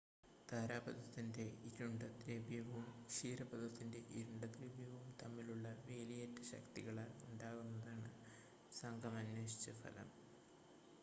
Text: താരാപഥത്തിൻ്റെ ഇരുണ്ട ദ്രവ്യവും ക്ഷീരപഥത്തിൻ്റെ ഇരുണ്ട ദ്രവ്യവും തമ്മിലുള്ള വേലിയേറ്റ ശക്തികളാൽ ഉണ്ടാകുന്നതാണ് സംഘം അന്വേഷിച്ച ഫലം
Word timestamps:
താരാപഥത്തിൻ്റെ 0.47 1.43
ഇരുണ്ട 1.67 2.03
ദ്രവ്യവും 2.15 2.79
ക്ഷീരപഥത്തിൻ്റെ 3.05 3.99
ഇരുണ്ട 4.13 4.43
ദ്രവ്യവും 4.55 5.05
തമ്മിലുള്ള 5.21 5.75
വേലിയേറ്റ 5.83 6.41
ശക്തികളാൽ 6.51 7.13
ഉണ്ടാകുന്നതാണ് 7.27 8.11
സംഘം 8.73 9.15
അന്വേഷിച്ച 9.21 9.69
ഫലം 9.81 10.09